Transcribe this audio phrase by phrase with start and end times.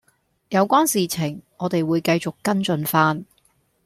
[0.49, 3.23] 有關事情我哋會繼續跟進番